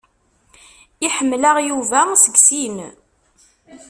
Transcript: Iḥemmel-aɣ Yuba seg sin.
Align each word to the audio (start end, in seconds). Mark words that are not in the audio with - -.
Iḥemmel-aɣ 1.05 1.57
Yuba 1.67 2.01
seg 2.23 2.35
sin. 2.45 2.77